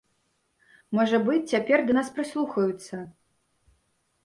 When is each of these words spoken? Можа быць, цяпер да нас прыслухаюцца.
Можа 0.99 1.19
быць, 1.27 1.51
цяпер 1.51 1.85
да 1.91 1.97
нас 1.99 2.11
прыслухаюцца. 2.17 2.95